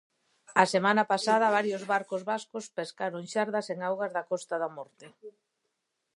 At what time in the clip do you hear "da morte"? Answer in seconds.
4.63-5.05